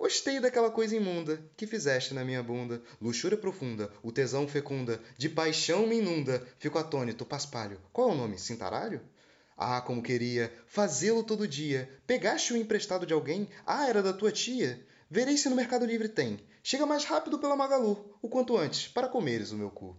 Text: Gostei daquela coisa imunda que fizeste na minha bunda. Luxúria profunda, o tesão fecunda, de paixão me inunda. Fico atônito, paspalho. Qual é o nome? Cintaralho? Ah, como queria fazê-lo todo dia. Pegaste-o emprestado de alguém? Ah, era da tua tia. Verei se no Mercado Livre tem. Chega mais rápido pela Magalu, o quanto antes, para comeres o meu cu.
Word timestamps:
Gostei 0.00 0.40
daquela 0.40 0.70
coisa 0.70 0.96
imunda 0.96 1.38
que 1.58 1.66
fizeste 1.66 2.14
na 2.14 2.24
minha 2.24 2.42
bunda. 2.42 2.80
Luxúria 3.02 3.36
profunda, 3.36 3.92
o 4.02 4.10
tesão 4.10 4.48
fecunda, 4.48 4.98
de 5.18 5.28
paixão 5.28 5.86
me 5.86 5.98
inunda. 5.98 6.42
Fico 6.58 6.78
atônito, 6.78 7.26
paspalho. 7.26 7.78
Qual 7.92 8.08
é 8.08 8.12
o 8.12 8.14
nome? 8.14 8.38
Cintaralho? 8.38 9.02
Ah, 9.54 9.78
como 9.82 10.02
queria 10.02 10.50
fazê-lo 10.66 11.22
todo 11.22 11.46
dia. 11.46 11.86
Pegaste-o 12.06 12.56
emprestado 12.56 13.04
de 13.04 13.12
alguém? 13.12 13.46
Ah, 13.66 13.90
era 13.90 14.02
da 14.02 14.14
tua 14.14 14.32
tia. 14.32 14.82
Verei 15.10 15.36
se 15.36 15.50
no 15.50 15.54
Mercado 15.54 15.84
Livre 15.84 16.08
tem. 16.08 16.40
Chega 16.62 16.86
mais 16.86 17.04
rápido 17.04 17.38
pela 17.38 17.54
Magalu, 17.54 18.16
o 18.22 18.28
quanto 18.30 18.56
antes, 18.56 18.88
para 18.88 19.06
comeres 19.06 19.52
o 19.52 19.58
meu 19.58 19.70
cu. 19.70 19.94